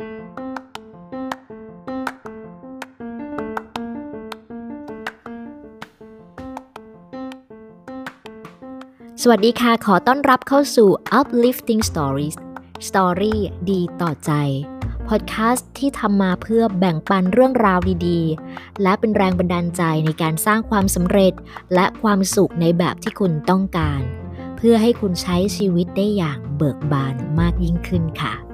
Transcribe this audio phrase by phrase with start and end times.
[0.00, 0.06] วั
[9.36, 10.88] สดีค่ะ ขอต้อนรับเข้าสู่
[11.18, 12.36] Uplifting Stories
[12.88, 13.36] Story
[13.70, 14.32] ดีต่อใจ
[15.08, 21.32] พอดแคสต์ที่ทำมาเพื่อแบ่งปันเรื่องราวดีๆ และเป็นแรงบันดาลใจในการสร้างความสำเร็จ
[21.74, 24.00] และความสุขในแบบที่คุณต้องการ
[24.56, 28.47] เพื่อให้คุณใช้ชีวิตได้อย่างเบิกบานมากยิ่งขึ้นค่ะ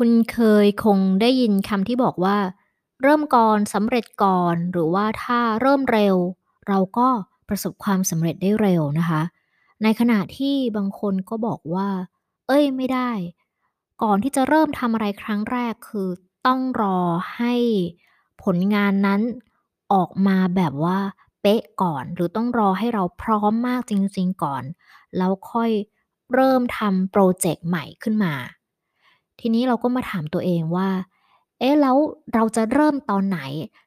[0.00, 2.38] คุณเคยคงได้ยินคำที่บอกว่า
[3.02, 6.16] เริ่มก่อนสำเร็จก่อน หรือว่าถ้าเริ่มเร็ว
[6.68, 7.08] เราก็
[7.48, 9.22] ประสบความสำเร็จได้เร็วนะคะ
[9.82, 11.88] ในขณะที่บางคนก็บอกว่า
[12.46, 13.10] เอ้ยไม่ได้
[14.02, 16.08] ก่อนที่จะเริ่มทำอะไรครั้งแรกคือ
[16.46, 16.98] ต้องรอ
[17.36, 17.54] ให้
[18.42, 19.20] ผลงานนั้น
[19.92, 20.98] ออกมาแบบว่า
[21.42, 24.62] เป๊ะก่อน หรือต้องรอให้เราพร้อมมากจริง ๆ ก่อน
[25.16, 25.70] แล้วค่อย
[26.34, 28.34] เริ่มทำโปรเจกต์ใหม่ขึ้นมา
[29.40, 30.88] ทีนี้เราก็มาถามตัวเองว่า
[31.58, 31.96] เอ๊ะแล้ว
[32.34, 33.40] เราจะเริ่มตอนไหน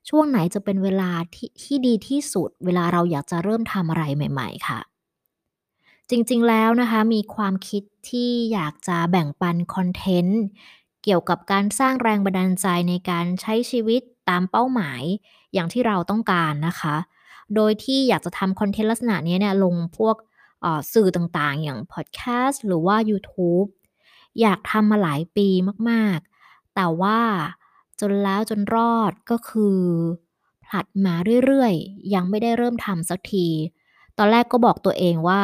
[0.09, 4.80] ช่วงไหนจะเป็นเวลาที่ที่ดีที่สุด เวลาเราอยากจะเริ่มทำอะไรใหม่ ๆ ค่ะ
[6.09, 10.41] จริงๆแล้วนะคะ มีความคิดที่อยากจะแบ่งปันคอนเทนต์
[11.03, 15.02] เกี่ยวกับการสร้างแรงบันดาลใจในการใช้ชีวิตตามเป้าหมาย
[15.53, 16.95] อย่างที่เราต้องการนะคะ
[17.55, 20.15] โดยที่อยากจะทำคอนเทนต์ลักษณะนี้เนี่ยลงพวก
[20.93, 23.67] สื่อต่างๆ อย่างพอดแคสต์หรือว่า YouTube
[24.41, 25.47] อยากทำมาหลายปี
[25.89, 27.19] มากๆ แต่ว่า
[27.99, 29.79] จนแล้วจนรอดก็คือ
[30.65, 31.13] ผลัดมา
[31.45, 33.47] เรื่อยๆ ยังไม่ได้เริ่มทำสักที
[34.17, 35.41] ตอนแรกก็บอกตัวเองว่า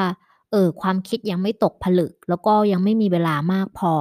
[0.51, 3.93] เออความคิดยังไม่ตกผลึก แล้วก็ยังไม่มีเวลามากพอ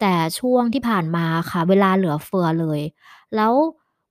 [0.00, 2.80] แต่ช่วงที่ผ่านมาค่ะ เวลาเหลือเฟือเลย
[3.36, 3.52] แล้ว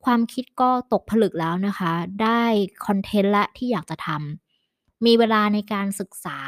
[0.05, 1.91] ความคิดก็ตกผลึกแล้วนะคะ
[2.23, 2.43] ได้
[2.85, 6.39] คอนเทนต์ละที่อยากจะทำมีเวลาในการศึกษา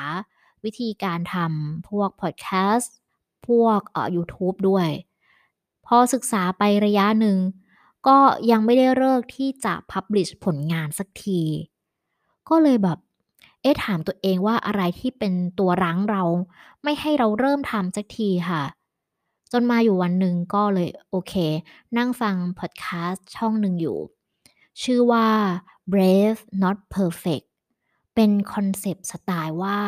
[0.63, 2.95] วิธีการทำพวกพอดแคสต์
[3.49, 4.89] พวกเอ่อยูทูบด้วย
[5.85, 7.37] พอศึกษาไประยะหนึ่ง
[8.07, 8.17] ก็
[8.51, 11.41] ยังไม่ได้เริ่มที่จะ publish ผลงานสักที
[12.49, 12.99] ก็เลยแบบ
[13.61, 16.23] เอ๊ะถามตัวเองว่าอะไรที่เป็นตัวรั้งเรา
[16.83, 18.63] ไม่ให้เราเริ่มทำสักทีค่ะ
[19.51, 21.33] จนมาอยู่วันหนึ่งก็เลยโอเค
[21.97, 23.97] นั่งฟังพอดแคสต์ช่องหนึ่งอยู่
[24.83, 25.27] ชื่อว่า
[25.91, 27.45] brave not perfect
[28.15, 29.79] เป็นคอนเซปต์สไตล์ว่า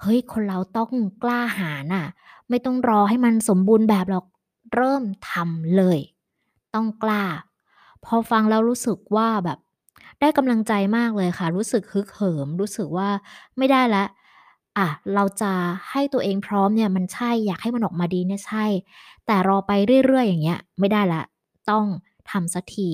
[0.00, 0.90] เฮ้ย คนเราต้อง
[1.22, 2.06] กล้าหาญอะ
[2.52, 4.26] ไม่ต้องรอให้มันสมบูรณ์แบบหรอก
[4.74, 5.98] เริ่มทำเลย
[6.74, 7.24] ต้องกล้า
[8.04, 9.58] พอฟังแล้วรู้สึกว่าแบบ
[10.20, 13.08] ได้กำลังใจมากเลยค่ะ รู้สึกฮึกเหิม รู้สึกว่า
[13.58, 14.08] ไม่ได้ล้ว
[14.78, 15.52] อะเราจะ
[15.90, 18.66] ให้ตัวเองพร้อมเนี่ย มันใช่ อยากให้มันออกมาดีเนี่ยใช่
[19.26, 19.72] แต่รอไป
[20.06, 21.24] เรื่อยๆ อย่างเงี้ย ไม่ได้ล้ว
[21.70, 21.84] ต้อง
[22.30, 22.90] ทำสักที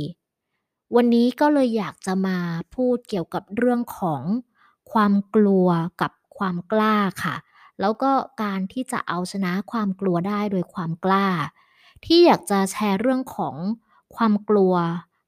[0.96, 2.36] วันนี้ก็เลยอยากจะมา
[2.74, 4.22] พูดเกี่ยวกับเรื่องของ
[4.92, 5.68] ความกลัว
[6.00, 7.34] กับความกล้าค่ะ
[7.80, 8.10] แล้วก็
[8.42, 11.26] การที่จะเอาชนะความกลัวได้โดยความกล้า
[12.04, 13.54] ที่อยากจะแชร์เรื่องของ
[14.16, 14.74] ความกลัว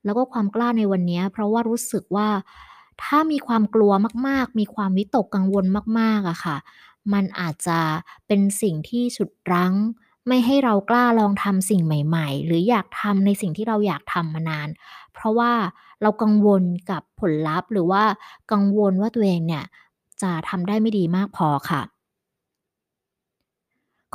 [0.04, 2.28] แล้วก็ความกล้าในวันนี้ เพราะว่ารู้สึกว่า
[3.02, 3.92] ถ้ามีความกลัว
[4.26, 5.64] มากๆ มีความวิตกกังวล
[5.98, 6.56] มากๆอะค่ะ
[7.12, 7.78] มันอาจจะ
[8.26, 9.74] เป็นสิ่งที่ฉุดรั้ง
[10.28, 14.68] ไม่ให้เรากล้าลองทำสิ่งใหม่ ๆ หรืออยากทำในสิ่งที่เราอยากทำมานาน
[15.12, 15.52] เพราะว่า
[16.02, 18.02] เรากังวลกับผลลัพธ์ หรือว่า
[18.52, 19.64] กังวลว่าตัวเองเนี่ย
[20.22, 21.80] จะทำได้ไม่ดีมากพอค่ะ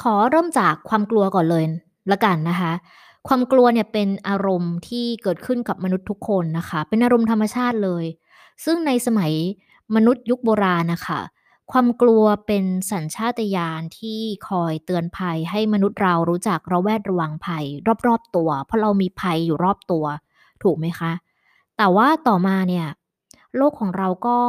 [0.01, 1.65] ขอเริ่มจากความกลัวก่อนเลย
[2.11, 2.71] ละกันนะคะ
[3.27, 8.05] ความกลัวเนี่ยเป็นอารมณ์ที่เกิดขึ้นกับมนุษย์ทุกคนนะคะ เป็นอารมณ์ธรรมชาติเลย
[8.65, 9.31] ซึ่งในสมัย
[9.95, 11.21] มนุษย์ยุคโบราณนะคะ
[11.71, 17.65] ความกลัวเป็นสัญชาตญาณที่คอยเตือนภัยให้มนุษย์เรารู้จักระแวดระวังภัย
[18.07, 20.05] รอบๆตัว เพราะเรามีภัยอยู่รอบตัว
[20.63, 21.11] ถูกไหมคะ
[21.77, 22.87] แต่ว่าต่อมาเนี่ย
[23.57, 24.39] โลกของเราก็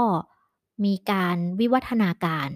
[0.84, 2.48] มีการวิวัฒนาการ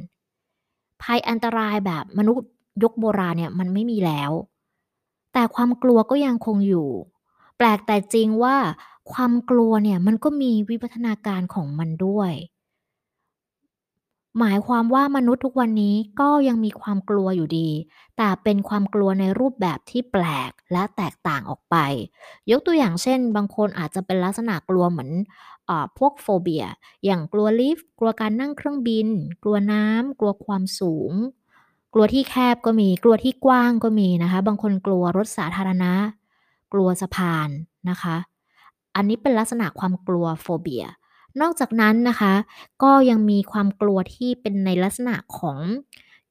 [1.03, 2.51] ภัยอันตรายแบบมนุษย์
[2.83, 4.31] ยุคโบราณเนี่ยมันไม่มีแล้ว
[5.33, 6.89] แต่ความกลัวก็ยังคงอยู่
[7.57, 8.57] แปลกแต่จริงว่า
[9.13, 12.33] ความกลัวเนี่ยมันก็มีวิวัฒนาการของมันด้วย
[14.39, 17.69] หมายความว่ามนุษย์ทุกวันนี้ก็ยังมีความกลัวอยู่ดี
[18.17, 21.77] แต่เป็นความกลัวในรูปแบบที่แปลกและแตกต่างออกไป
[22.51, 25.11] ยกตัวอย่างเช่น บางคนอาจจะเป็นลักษณะกลัวเหมือน
[25.69, 26.65] อพวกโฟเบีย
[27.05, 29.09] อย่างกลัวลิฟต์ กลัวการนั่งเครื่องบิน
[29.43, 31.13] กลัวน้ำ กลัวความสูง
[31.93, 35.93] กลัวที่แคบก็มี กลัวที่กว้างก็มีนะคะ บางคนกลัวรถสาธารณะ
[36.73, 37.49] กลัวสะพาน
[37.91, 38.17] นะคะ
[38.97, 40.85] อันนี้เป็นลักษณะความกลัวโฟเบีย
[41.41, 42.35] นอกจากนั้นนะคะ
[42.83, 45.59] ก็ยังมีความกลัวที่เป็นในลักษณะของ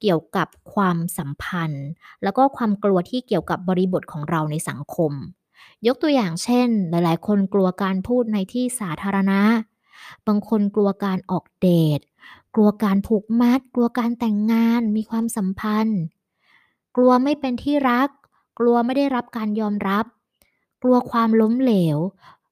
[0.02, 1.88] เกี่ยวกับความสัมพันธ์
[2.24, 5.14] แล้วก็ความกลัวที่เกี่ยวกับบริบทของเราในสังคม
[5.88, 9.42] ยกตัวอย่างเช่น หลาย ๆ คนกลัวการพูดในที่สาธารณะ
[10.28, 11.68] บางคนกลัวการออกเด
[11.98, 12.00] ต
[12.56, 16.02] กลัวการผูกมัด กลัวการแต่งงาน มีความสัมพันธ์
[16.96, 18.10] กลัวไม่เป็นที่รัก
[18.60, 20.06] กลัวไม่ได้รับการยอมรับ
[20.84, 21.98] กลัวความล้มเหลว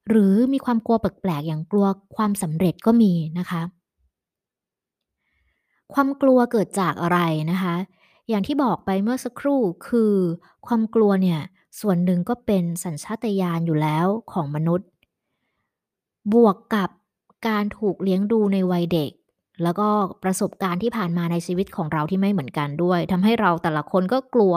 [0.09, 3.61] หรือมีความกลัวแปลกๆอย่างกลัวความสำเร็จก็มีนะคะ
[5.94, 7.19] ความกลัวเกิดจากอะไร
[7.51, 7.75] นะคะ
[8.29, 10.13] อย่างที่บอกไปเมื่อสักครู่คือ
[10.67, 11.39] ความกลัวเนี่ย
[11.79, 14.88] ส่วนหนึ่งก็เป็นสัญชาตญาณอยู่แล้วของมนุษย์
[16.33, 16.89] บวกกับ
[17.47, 19.11] การถูกเลี้ยงดูในวัยเด็ก
[19.63, 19.88] แล้วก็
[20.24, 24.56] ประสบการณ์ที่ผ่านมาในชีวิตของเราที่ไม่เหมือนกันด้วยทำให้เราแต่ละคนก็กลัว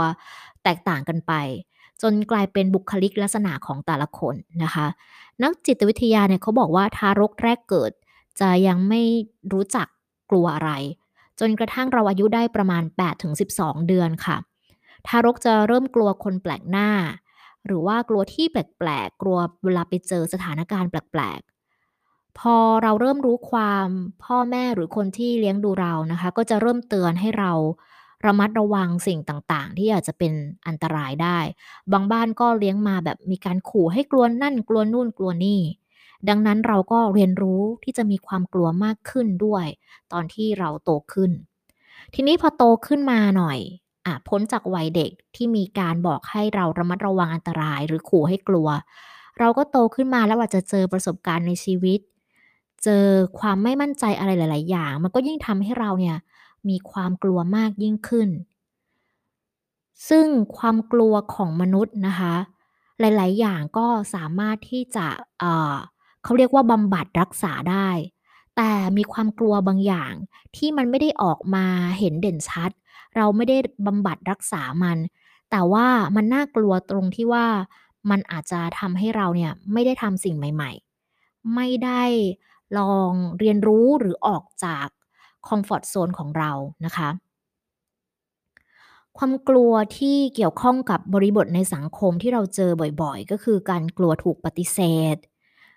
[0.65, 1.33] แตกต่างกันไป
[2.03, 4.87] จนกลายเป็นบุคลิกลักษณะของแต่ละคนนะคะ
[5.43, 7.93] นักจิตวิทยาเนี่ยเขาบอกว่าทารกแรกเกิด
[8.41, 9.01] จะยังไม่
[9.53, 9.87] รู้จัก
[10.31, 10.73] กลัวอะไร
[11.41, 12.83] จนกระทั่งเราอายุได้ประมาณ
[13.37, 14.37] 8-12 เดือนค่ะ
[15.07, 16.89] ทารกจะเริ่มกลัวคนแปลกหน้า
[17.67, 21.41] หรือว่ากลัวที่แปลกๆกลัวเวลาไปเจอสถานการณ์แปลก
[22.39, 23.89] พอเราเริ่มรู้ความ
[24.25, 27.53] พ่อแม่หรือคนที่เลี้ยงดูเรานะคะ ก็จะเริ่มเตือนให้เรา
[28.27, 30.33] ระมัดระวังสิ่งต่างๆ ที่อาจจะเป็น
[30.67, 31.39] อันตรายได้
[31.93, 35.61] บางบ้านก็เลี้ยงมาแบบมีการขู่ให้กลัวนั่นกลัวนู่นกลัวนี่
[36.29, 39.67] ดังนั้นเราก็เรียนรู้ที่จะมีความกลัวมากขึ้นด้วย
[40.13, 41.31] ตอนที่เราโตขึ้น
[42.15, 43.59] ทีนี้พอโตขึ้นมาหน่อย
[44.07, 48.69] อะพ้นจากวัยเด็กที่มีการบอกให้เราระมัดระวังอันตราย หรือขู่ให้กลัว
[49.39, 52.01] เราก็โตขึ้นมาแล้วอาจจะเจอประสบการณ์ในชีวิต
[52.85, 53.07] เจอ
[53.39, 56.17] ความไม่มั่นใจอะไรหลาย ๆ อย่าง มันก็ยิ่งทำให้เราเนี่ย
[56.69, 58.29] มีความกลัวมากยิ่งขึ้น
[60.09, 62.35] ซึ่งความกลัวของมนุษย์นะคะ
[63.01, 65.07] หลาย ๆ อย่างก็สามารถที่จะ
[65.39, 67.91] เเขาเรียกว่าบำบัดรักษาได้
[68.57, 70.13] แต่มีความกลัวบางอย่าง
[70.57, 71.67] ที่มันไม่ได้ออกมา
[71.99, 72.71] เห็นเด่นชัด
[73.17, 73.57] เราไม่ได้
[73.87, 74.99] บำบัดรักษามัน
[75.51, 75.87] แต่ว่า
[76.17, 77.47] มันน่ากลัวตรงที่ว่า
[78.11, 80.71] มันอาจจะทำให้เราเนี่ยไม่ได้ทำสิ่งใหม่
[81.13, 82.03] ๆ ไม่ได้
[82.79, 84.87] ลองเรียนรู้หรือออกจาก
[85.49, 86.51] คอมฟอร์ตโซนของเรา
[86.85, 87.09] นะคะ
[89.19, 92.71] ความกลัวที่เกี่ยวข้องกับบริบทในสังคมที่เราเจอ
[93.03, 94.79] บ่อยๆ ก็คือการกลัวถูกปฏิเส
[95.15, 95.17] ธ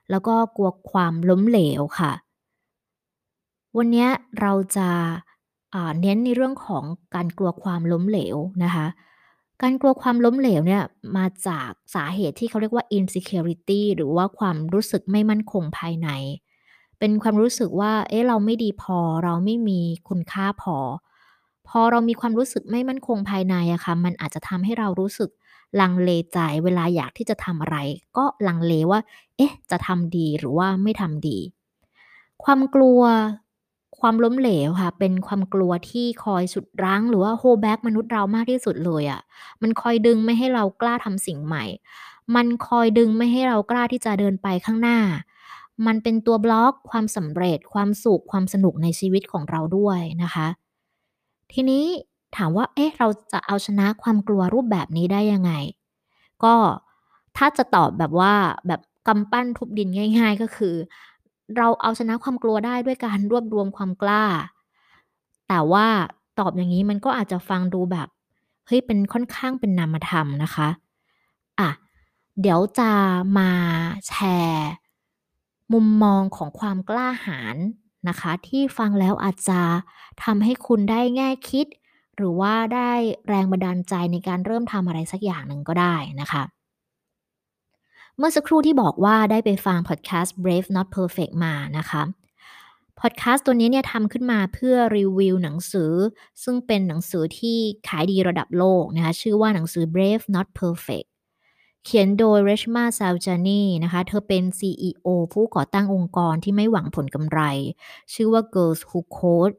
[0.09, 2.11] แล้วก็กลัวความล้มเหลวค่ะ
[3.77, 4.07] วันนี้
[4.41, 4.89] เราจะ
[6.01, 6.83] เน้นในเรื่องของ
[7.15, 8.87] การกลัวความล้มเหลวนะคะ
[9.61, 10.83] การกลัวความล้มเหลวเนี่ย
[11.17, 16.09] มาจากสาเหตุที่เขาเรียกว่า insecurity หรือว่าความรู้สึกไม่มั่นคงภายใน
[17.05, 19.79] เป็นความรู้สึกว่า เอ๊ะ เราไม่ดีพอ เราไม่มี
[20.09, 20.77] คุณค่าพอ
[21.67, 25.29] พอเรามีความรู้สึกไม่มั่นคงภายในอะค่ะ มันอาจจะทำให้เรารู้สึก
[25.81, 27.77] ลังเลใจเวลาอยากที่จะทำอะไร
[28.17, 28.99] ก็ลังเลว่า
[29.37, 31.37] เอ๊ะ จะทำดีหรือว่าไม่ทำดี
[32.43, 33.01] ความกลัว
[33.99, 39.21] ความล้มเหลวค่ะ เป็นความกลัวที่คอยฉุดรั้ง หรือว่า hold back มนุษย์เรามากที่สุดเลยอะ
[39.61, 41.63] มันคอยดึงไม่ให้เรากล้าทำสิ่งใหม่
[42.35, 44.99] มันคอยดึงไม่ให้เรากล้าที่จะเดินไปข้างหน้า
[45.87, 50.47] มันเป็นตัวบล็อกความสำเร็จความสุขความสนุกในชีวิตของเราด้วยนะคะ
[51.53, 51.85] ทีนี้
[52.35, 55.51] ถามว่า เอ๊ะ เราจะเอาชนะความกลัวรูปแบบนี้ได้ยังไง?
[56.43, 56.55] ก็
[57.37, 58.33] ถ้าจะตอบแบบว่า
[58.67, 60.75] แบบกำปั้นทุบดินง่าย ๆ ก็คือ
[61.57, 64.23] เราเอาชนะความกลัวได้ด้วยการรวบรวมความกล้า
[65.47, 65.87] แต่ว่า
[66.39, 68.07] ตอบอย่างงี้มันก็อาจจะฟังดูแบบ
[68.67, 70.67] เฮ้ยเป็นค่อนข้างเป็นนามธรรมนะคะ
[71.59, 71.69] อะ
[72.41, 72.91] เดี๋ยวจะ
[73.37, 73.49] มา
[74.07, 74.13] แช
[74.45, 74.69] ร์
[75.73, 77.57] มุมมองของความกล้าหาญ
[78.09, 79.61] นะคะ ที่ฟังแล้วอาจจะ
[80.23, 81.67] ทำให้คุณได้แง่คิด
[82.17, 82.91] หรือว่าได้
[83.27, 86.43] แรงบันดาลใจในการเริ่มทำอะไรสักอย่างหนึ่งก็ได้นะคะ
[88.17, 92.03] เมื่อสักครู่ที่บอกว่าได้ไปฟังพอดแคสต์ Brave Not Perfect มานะคะ
[92.99, 95.93] พอดแคสต์ตัวนี้เนี่ยทำขึ้นมาเพื่อรีวิวหนังสือ
[96.43, 101.07] ซึ่งเป็นหนังสือที่ขายดีระดับโลกนะคะชื่อว่าหนังสือ Brave Not Perfect
[101.85, 107.39] เขียนโดย Reshma Saujani นะคะ เธอเป็น CEO ผู้ก่อตั้งองค์กรที่ไม่หวังผลกำไร
[108.13, 109.55] ชื่อว่า Girls Who Code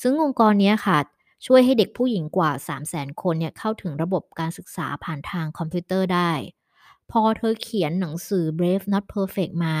[0.00, 0.98] ซึ่งองค์กรนี้ค่ะ
[1.46, 2.50] ช่วยให้เด็กผู้หญิงกว่า
[2.86, 6.32] 300,000 คนเนี่ยเข้าถึงระบบการศึกษาผ่านทางคอมพิวเตอร์ได้
[7.10, 9.76] พอเธอเขียนหนังสือ Brave Not Perfect มา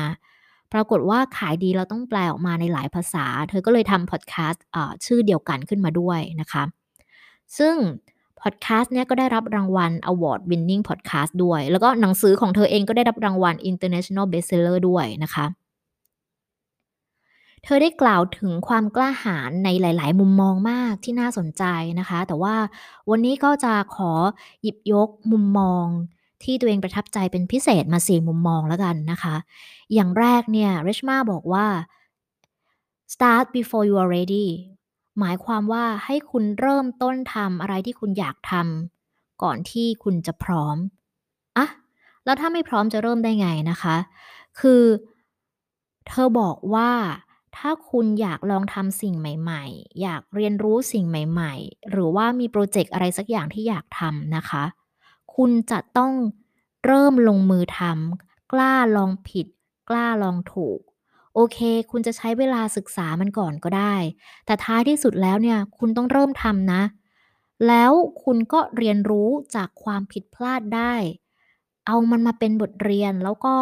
[0.72, 4.64] ปรากฏว่าขายดีแล้วต้องแปลออกมาในหลายภาษา เธอก็เลยทำพอดแคสต์
[5.04, 6.62] ชื่อเดียวกันขึ้นมาด้วยนะคะ
[7.58, 7.76] ซึ่ง
[8.40, 15.46] พอดแคสต์เนี้ยก็ได้รับรางวัล Award Winning Podcast ด้วย แล้วก็หนังสือของเธอเองก็ได้รับรางวัล International Bestseller ด้วยนะคะ
[17.64, 21.64] เธอได้กล่าวถึงความกล้าหาญในหลาย ๆ มุมมองมากที่น่าสนใจ
[21.98, 22.54] นะคะ แต่ว่า
[23.10, 24.12] วันนี้ก็จะขอ
[24.62, 25.86] หยิบยกมุมมอง
[26.44, 29.36] ที่ตัวเองประทับใจเป็นพิเศษมา4มุมมองแล้วกันนะคะ
[29.94, 31.66] อย่างแรกเนี่ย Reshma บอกว่า
[33.12, 34.48] "Start before you are ready"
[35.18, 40.76] หมายความว่าให้คุณเริ่มต้นทำอะไรที่คุณอยากทำก่อนที่คุณจะพร้อม
[41.56, 41.66] อะ
[42.24, 43.96] แล้วถ้าไม่พร้อมจะเริ่มได้ไงนะคะ
[44.60, 44.82] คือ
[46.08, 46.90] เธอบอกว่า
[47.56, 54.64] ถ้าคุณอยากลองทำสิ่งใหม่ ๆ อยากเรียนรู้สิ่งใหม่ ๆ หรือว่ามีพรเจกต์อะไรสักอย่างที่อยากทำนะคะ
[55.34, 56.12] คุณจะต้อง
[56.86, 59.46] เริ่มลงมือทำกล้าลองผิด
[59.88, 60.78] กล้าลองถูก
[61.38, 61.58] โอเค
[61.90, 63.94] คุณจะใช้เวลาศึกษามันก่อนก็ได้
[64.46, 66.82] แต่ท้ายที่สุดแล้วเนี่ย คุณต้องเริ่มทำนะ
[67.68, 67.92] แล้ว
[68.24, 70.94] คุณก็เรียนรู้จากความผิดพลาดได้
[71.86, 73.54] เอามันมาเป็นบทเรียนแล้วก็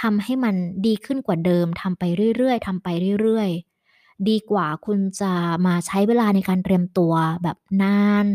[0.00, 0.54] ทำให้มัน
[0.86, 2.04] ดีขึ้นกว่าเดิมทำไป
[2.36, 2.88] เรื่อยๆทำไป
[3.20, 5.32] เรื่อยๆ ดีกว่าคุณจะ
[5.66, 8.26] มาใช้เวลาในการเตรียมตัวแบบนาน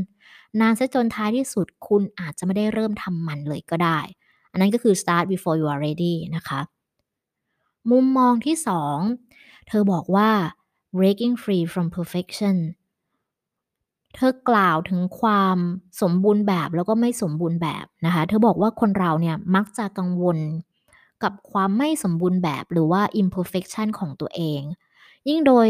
[0.60, 4.00] นานเสียจนท้ายที่สุดคุณอาจจะไม่ได้เริ่มทำมันเลยก็ได้
[4.52, 6.60] อันนั้นก็คือ start before you are ready นะคะ
[7.92, 8.56] มุมมองที่
[9.10, 10.30] 2เธอบอกว่า
[10.98, 12.58] breaking free from perfection
[14.16, 15.58] เธอกล่าวถึงความ
[16.02, 20.38] สมบูรณ์แบบแล้วก็ไม่สมบูรณ์แบบนะคะ เธอบอกว่าคนเราเนี่ยมักจะกังวล
[21.24, 24.62] กับความไม่สมบูรณ์แบบหรือว่า imperfection ของตัวเอง
[25.30, 25.68] ยิ่งโดย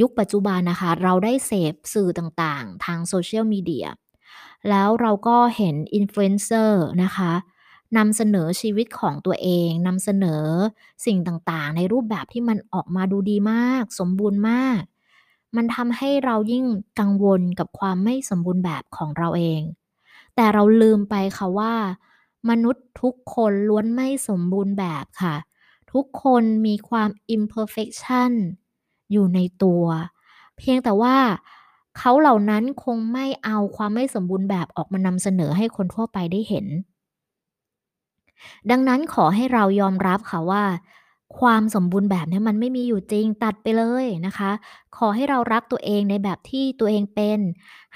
[0.00, 3.86] ยุคปัจจุบันนะคะ เราได้เสพสื่อต่างๆ ทางโซเชียลมีเดีย
[4.68, 7.32] แล้วเราก็เห็นอินฟลูเอนเซอร์นะคะ
[7.96, 10.44] นำเสนอชีวิตของตัวเองนำเสนอ
[11.06, 14.80] สิ่งต่างๆ ในรูปแบบที่มันออกมาดูดีมาก สมบูรณ์มาก
[15.56, 16.64] มันทำให้เรายิ่ง
[17.00, 19.60] กังวลกับความไม่สมบูรณ์แบบของเราเอง
[20.36, 21.74] แต่เราลืมไปค่ะว่า
[22.50, 25.34] มนุษย์ทุกคนล้วนไม่สมบูรณ์แบบค่ะ
[25.92, 28.32] ทุกคนมีความ imperfection
[29.12, 29.84] อยู่ในตัว
[30.58, 31.16] เพียงแต่ว่า
[31.98, 36.66] เขาเหล่านั้นคงไม่เอาความไม่สมบูรณ์แบบออกมานำเสนอให้คนทั่วไปได้เห็น
[38.70, 40.64] ดังนั้นขอให้เรายอมรับค่ะว่า
[41.38, 44.50] ความสมบูรณ์แบบเนี้ยมันไม่มีอยู่จริงตัดไปเลยนะคะ
[44.96, 47.40] ขอให้เรารักตัวเองในแบบที่ตัวเองเป็น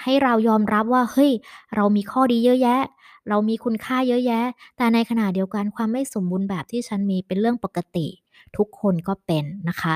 [0.03, 1.33] ให้เรายอมรับว่าเฮ้ย
[1.75, 2.81] เรามีข้อดีเยอะแยะ
[3.29, 4.45] เรามีคุณค่าเยอะแยะ
[4.77, 8.07] แต่ในขณะเดียวกันความไม่สมบูรณ์แบบที่ฉันมีเป็นเรื่องปกติ
[8.57, 9.95] ทุกคนก็เป็นนะคะ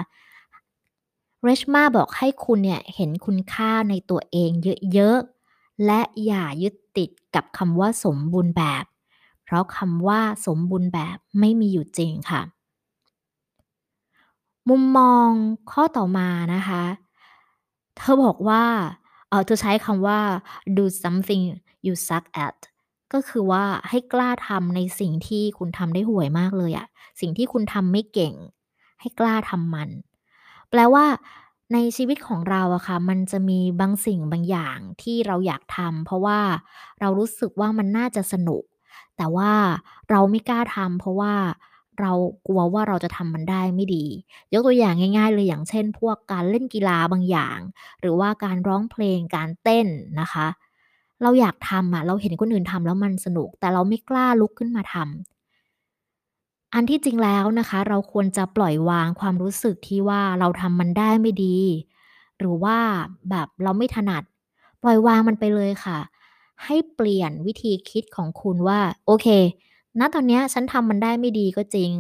[1.47, 4.51] Reshma บอกให้คุณเนี่ยเห็นคุณค่าในตัวเอง
[4.93, 8.85] เยอะๆ และอย่ายึดติดกับคำว่าสมบูรณ์แบบ
[9.53, 12.43] ราะคำว่าสมบูรณ์แบบไม่มีอยู่จริงค่ะ
[14.69, 15.29] มุมมอง
[15.71, 16.83] ข้อต่อมานะคะ
[17.97, 18.65] เธอบอกว่า
[19.29, 20.21] เออเธอใช้คำว่า
[20.77, 21.43] do something
[21.87, 22.57] you suck at
[23.13, 26.87] ก็คือว่าให้กล้าทำในสิ่งที่คุณทำได้ห่วยมากเลยอะ
[27.21, 28.35] สิ่งที่คุณทำไม่เก่ง
[29.01, 29.89] ให้กล้าทำมัน
[30.71, 31.07] แปลว่า
[31.73, 36.41] ในชีวิตของเราอะค่ะ มันจะมีบางสิ่งบางอย่างที่เราอยากทำเพราะว่า
[37.01, 38.63] เรารู้สึกว่ามันน่าจะสนุก
[39.17, 39.53] แต่ว่า
[40.11, 41.35] เราไม่กล้าทำเพราะว่า
[42.01, 42.13] เรา
[42.47, 44.05] กลัวว่าเราจะทำมันได้ไม่ดี
[44.53, 47.59] ยกตัวอย่างง่าย ๆ เลยอย่างเช่น พวกการเล่นกีฬาบางอย่าง
[48.01, 49.87] หรือว่าการร้องเพลงการเต้น
[50.21, 50.47] นะคะ
[51.23, 55.07] เราอยากทำอะเราเห็นคนอื่นทำแล้วมันสนุก แต่เราไม่กล้าลุกขึ้นมาทำ
[56.75, 61.59] อันที่จริงแล้วนะคะ เราควรจะปล่อยวางความรู้สึกที่ว่าเราทำมันได้ไม่ดี
[62.39, 62.79] หรือว่า
[63.31, 64.23] แบบเราไม่ถนัด
[64.83, 65.99] ปล่อยวางมันไปเลยค่ะ
[66.67, 69.27] ให้เปลี่ยนวิธีคิดของคุณว่า โอเค
[69.99, 71.93] ณ ตอนเนี้ยฉันทำมันได้ไม่ดีก็จริง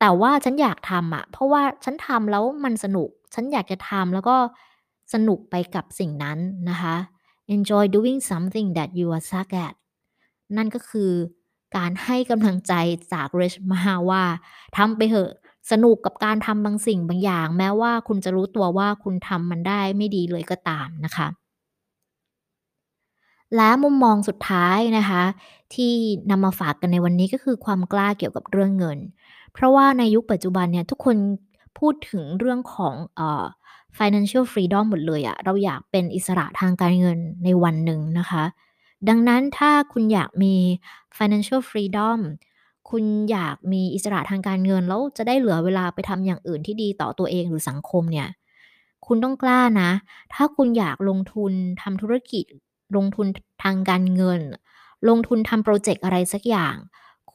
[0.00, 4.36] แต่ว่าฉันอยากทำอะเพราะว่าฉันทำแล้วมันสนุก ฉันอยากจะทำแล้วก็
[5.14, 6.38] สนุกไปกับสิ่งนั้น
[6.70, 6.96] นะคะ
[7.54, 9.74] enjoy doing something that you are suck at
[10.56, 11.10] นั่นก็คือ
[11.76, 12.72] การให้กำลังใจ
[13.12, 14.22] จาก Reshma ว่า
[14.76, 15.30] ทำไปเถอะ
[15.70, 21.28] สนุกกับการทำบางสิ่งบางอย่าง แม้ว่าคุณจะรู้ตัวว่าคุณทำมันได้ไม่ดีเลยก็ตามนะคะ
[23.56, 25.22] และมุมมองสุดท้ายนะคะ
[25.74, 25.92] ที่
[26.30, 28.98] นำมาฝากกันในวันนี้ก็คือความกล้าเกี่ยวกับเรื่องเงิน
[29.52, 31.16] เพราะว่าในยุคปัจจุบันเนี่ยทุกคน
[31.78, 33.44] พูดถึงเรื่องของเอ่อ
[33.98, 38.44] financial freedom หมดเลยอะเราอยากเป็นอิสระทางการเงินในวันหนึ่งนะคะ
[39.08, 40.54] ดังนั้นถ้าคุณอยากมี
[41.18, 42.18] financial freedom
[42.90, 48.28] คุณอยากมีอิสระทางการเงิน แล้วจะได้เหลือเวลาไปทำอย่างอื่นที่ดีต่อตัวเองหรือสังคมเนี่ย
[49.06, 49.90] คุณต้องกล้านะ
[50.34, 52.44] ถ้าคุณอยากลงทุนทำธุรกิจ
[52.96, 53.26] ลงทุน
[53.62, 54.42] ทางการเงิน
[55.08, 56.76] ลงทุนทำโปรเจกต์อะไรสักอย่าง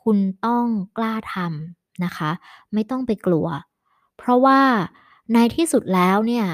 [0.02, 0.66] คุณต้อง
[0.98, 2.32] กล้าทำนะคะ
[2.74, 3.48] ไม่ต้องไปกลัว
[4.18, 4.60] เพราะว่า
[5.34, 6.46] ในที่สุดแล้วเนี่ย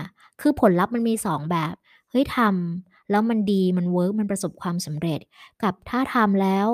[0.42, 1.74] คือผลลัพธ์มันมี 2 แบบ
[2.10, 5.20] เฮ้ยทำแล้วมันดีมัน work มันประสบความสำเร็จ
[5.64, 6.68] กับถ้าทำแล้ว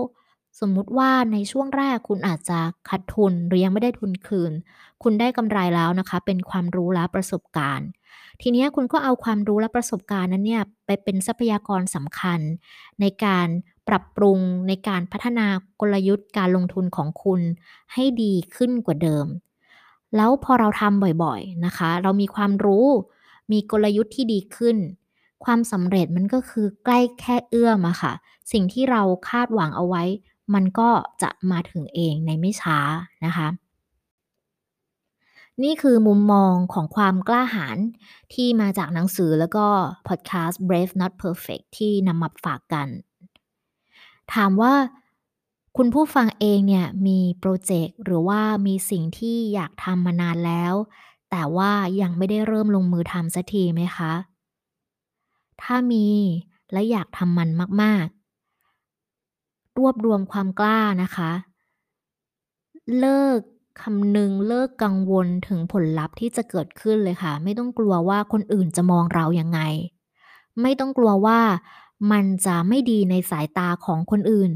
[0.60, 4.52] สมมุติว่าในช่วงแรกคุณอาจจะขาดทุนหรือยังไม่ได้ทุนคืน
[5.04, 7.88] คุณได้กำไรแล้วนะคะ เป็นความรู้และประสบการณ์
[8.42, 12.40] ทีนี้คุณก็เอาความรู้และประสบการณ์นั้นเนี่ยไปเป็นทรัพยากรสำคัญ
[13.02, 13.48] ในการ
[13.88, 15.48] ปรับปรุงในการพัฒนา
[15.82, 17.42] กลยุทธ์การลงทุนของคุณ
[17.94, 19.28] ให้ดีขึ้นกว่าเดิม
[20.16, 22.88] แล้วพอเราทำบ่อยๆนะคะ เรามีความรู้
[23.52, 24.78] มีกลยุทธ์ที่ดีขึ้น
[25.46, 28.14] ความสำเร็จมันก็คือใกล้แค่เอื้อมอะค่ะ
[28.52, 30.04] สิ่งที่เราคาดหวังเอาไว้
[30.54, 30.90] มันก็
[31.22, 32.78] จะมาถึงเองในไม่ช้า
[33.26, 33.48] นะคะ
[35.64, 37.78] นี่คือมุมมองของความกล้าหาญ
[38.34, 39.66] ที่มาจากหนังสือแล้วก็
[40.08, 42.88] พอดแคสต์ Brave Not Perfect ที่นำมาฝากกัน
[44.34, 44.74] ถามว่า
[45.78, 50.74] คุณผู้ฟังเองเนี่ยมีโปรเจกต์หรือว่ามีสิ่งที่อยากทำมานานแล้ว
[51.32, 51.72] แต่ว่า
[52.02, 54.14] ยังไม่ได้เริ่มลงมือทำสักทีไหมคะ
[55.62, 56.08] ถ้ามี
[56.72, 57.50] และอยากทำมัน
[57.82, 58.21] มากๆ
[59.78, 61.32] รวบรวมความกล้านะคะ
[63.00, 63.40] เลิก
[63.82, 69.60] คำนึงเลิกกังวลถึงผลลัพธ์ที่จะเกิดขึ้นเลยค่ะ ไม่ต้องกลัวว่าคนอื่นจะมองเรายังไง
[70.62, 71.40] ไม่ต้องกลัวว่า
[72.12, 74.52] มันจะไม่ดีในสายตาของคนอื่น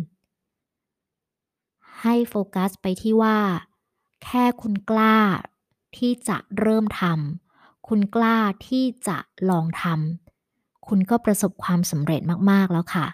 [2.01, 3.37] ให้โฟกัสไปที่ว่า
[4.23, 5.17] แค่คุณกล้า
[5.97, 9.17] ที่จะเริ่มทำคุณกล้าที่จะ
[9.49, 13.05] ลองทำคุณก็ประสบความสำเร็จมาก ๆ แล้วค่ะ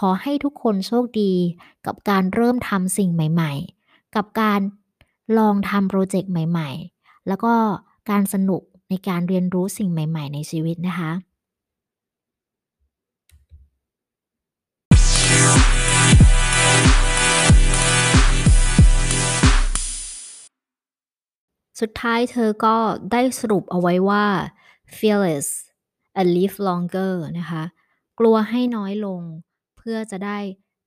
[0.00, 1.32] ขอให้ทุกคนโชคดี
[1.86, 3.52] กับการเริ่มทำสิ่งใหม่
[3.84, 4.60] ๆ กับการ
[5.38, 7.54] ลองทำโปรเจกต์ใหม่ ๆ แล้วก็
[8.10, 11.12] การสนุกในการเรียนรู้สิ่งใหม่ ๆ ในชีวิตนะคะ
[21.80, 22.76] สุดท้ายเธอก็
[23.12, 24.24] ได้สรุปเอาไว้ว่า
[24.96, 25.48] fearless
[26.20, 27.62] and live longer นะคะ
[28.18, 29.22] กลัวให้น้อยลง
[29.90, 30.38] พื่อจะได้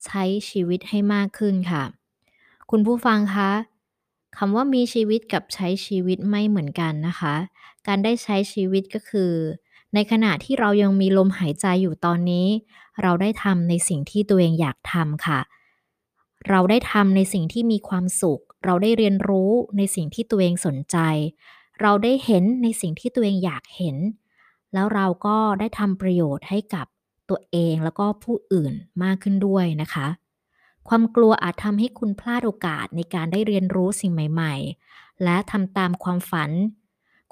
[0.06, 1.84] ใช้ชีวิตให้มากขึ้นค่ะ
[2.72, 3.52] คุณผู้ฟังคะ
[4.38, 7.36] คำว่ามีชีวิตกับใช้ชีวิตไม่เหมือนกันนะคะ
[7.88, 9.34] การได้ใช้ชีวิตก็คือ
[9.94, 12.48] ในขณะที่เรายังมีลมหายใจอยู่ตอนนี้
[13.02, 15.40] เราได้ทำในสิ่งที่ตัวเองอยากทำค่ะ
[16.50, 20.98] เราได้ทำในสิ่งที่มีความสุข เราได้เรียนรู้ในสิ่งที่ตัวเองสนใจ
[21.82, 23.98] เราได้เห็นในสิ่งที่ตัวเองอยากเห็น
[24.74, 26.88] แล้วเราก็ได้ทำประโยชน์ให้กับ
[27.30, 30.08] ตัวเองแล้วก็ผู้อื่นมากขึ้นด้วยนะคะ
[30.88, 34.56] ความกลัวอาจทำให้คุณพลาดโอกาสในการได้เรียนรู้สิ่งใหม่
[34.90, 36.52] ๆ และทำตามความฝัน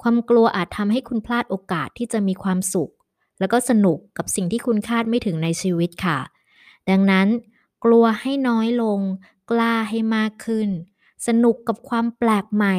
[0.02, 2.92] ความกลัวอาจทำให้คุณพลาดโอกาสที่จะมีความสุข
[3.40, 6.18] แล้วก็สนุกกับสิ่งที่คุณคาดไม่ถึงในชีวิตค่ะ
[6.90, 7.28] ดังนั้น
[7.84, 9.00] กลัวให้น้อยลง
[9.50, 10.68] กล้าให้มากขึ้น
[11.26, 12.76] สนุกกับความแปลกใหม่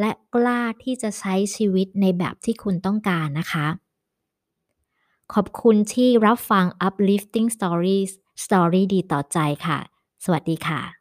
[0.00, 3.66] และกล้าที่จะใช้ชีวิตในแบบที่คุณต้องการนะคะ
[5.32, 8.10] ขอบคุณที่รับฟัง uplifting stories
[8.44, 9.78] story ดีต่อใจค่ะ
[10.24, 10.99] สวัสดีค่ะ